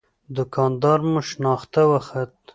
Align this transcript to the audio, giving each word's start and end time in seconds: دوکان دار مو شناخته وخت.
دوکان 0.35 0.71
دار 0.81 0.99
مو 1.11 1.21
شناخته 1.29 1.81
وخت. 1.91 2.31